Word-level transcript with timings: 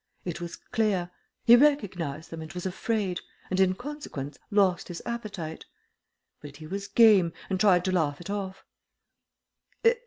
It 0.25 0.41
was 0.41 0.55
clear. 0.55 1.11
He 1.45 1.55
recognized 1.55 2.31
them 2.31 2.41
and 2.41 2.51
was 2.53 2.65
afraid, 2.65 3.19
and 3.51 3.59
in 3.59 3.75
consequence 3.75 4.39
lost 4.49 4.87
his 4.87 4.99
appetite. 5.05 5.67
But 6.41 6.55
he 6.55 6.65
was 6.65 6.87
game, 6.87 7.33
and 7.51 7.59
tried 7.59 7.85
to 7.85 7.91
laugh 7.91 8.19
it 8.19 8.31
off. 8.31 8.65